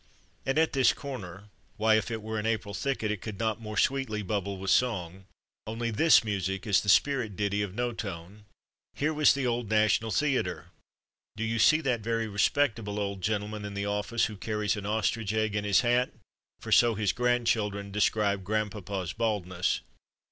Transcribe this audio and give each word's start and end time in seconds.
And 0.47 0.57
at 0.57 0.73
this 0.73 0.93
corner 0.93 1.49
why, 1.77 1.93
if 1.93 2.09
it 2.09 2.23
were 2.23 2.39
an 2.39 2.47
April 2.47 2.73
thicket 2.73 3.11
it 3.11 3.21
could 3.21 3.37
not 3.37 3.61
more 3.61 3.77
sweetly 3.77 4.23
bubble 4.23 4.57
with 4.57 4.71
song, 4.71 5.25
only 5.67 5.91
this 5.91 6.23
music 6.23 6.65
is 6.65 6.81
the 6.81 6.89
spirit 6.89 7.35
ditty 7.35 7.61
of 7.61 7.75
no 7.75 7.91
tone 7.93 8.45
here 8.95 9.13
was 9.13 9.31
the 9.35 9.45
old 9.45 9.69
National 9.69 10.09
Theatre. 10.09 10.71
Do 11.35 11.43
you 11.43 11.59
see 11.59 11.81
that 11.81 12.01
very 12.01 12.27
respectable 12.27 12.97
old 12.99 13.21
gentleman 13.21 13.63
in 13.63 13.75
the 13.75 13.85
office 13.85 14.25
who 14.25 14.37
carries 14.37 14.75
an 14.75 14.87
ostrich 14.87 15.35
egg 15.35 15.55
in 15.55 15.65
his 15.65 15.81
hat? 15.81 16.09
for 16.61 16.71
so 16.71 16.95
his 16.95 17.13
grandchildren 17.13 17.91
describe 17.91 18.43
grandpapa's 18.43 19.13
baldness. 19.13 19.81